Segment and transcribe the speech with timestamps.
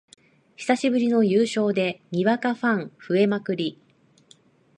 [0.57, 3.79] 久しぶりの優勝でにわかファン増えまくり